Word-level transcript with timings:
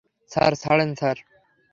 Sir, 0.31 0.53
ছাড়েন, 0.55 0.89
sir. 0.95 1.17